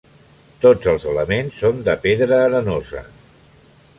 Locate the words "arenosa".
2.49-3.07